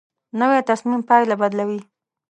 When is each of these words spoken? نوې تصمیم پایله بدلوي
نوې 0.39 0.59
تصمیم 0.69 1.01
پایله 1.09 1.35
بدلوي 1.41 1.81